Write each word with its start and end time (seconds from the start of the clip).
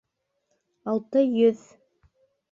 Алты 0.93 1.21
йөҙ! 1.41 1.61